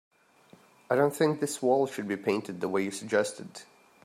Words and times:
I 0.89 0.95
don't 0.95 1.15
think 1.15 1.39
this 1.39 1.61
wall 1.61 1.85
should 1.85 2.07
be 2.07 2.17
painted 2.17 2.59
the 2.59 2.67
way 2.67 2.83
you 2.83 2.89
suggested. 2.89 3.61